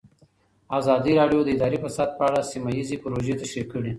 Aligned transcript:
ازادي 0.77 1.13
راډیو 1.19 1.41
د 1.43 1.49
اداري 1.55 1.77
فساد 1.83 2.09
په 2.17 2.23
اړه 2.27 2.39
سیمه 2.51 2.69
ییزې 2.77 2.97
پروژې 3.03 3.33
تشریح 3.41 3.65
کړې. 3.73 3.89